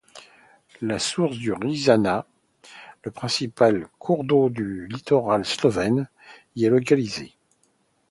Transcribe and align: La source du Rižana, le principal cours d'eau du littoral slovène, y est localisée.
La 0.81 0.97
source 0.97 1.37
du 1.37 1.53
Rižana, 1.53 2.25
le 3.03 3.11
principal 3.11 3.87
cours 3.99 4.23
d'eau 4.23 4.49
du 4.49 4.87
littoral 4.87 5.45
slovène, 5.45 6.09
y 6.55 6.65
est 6.65 6.69
localisée. 6.69 7.33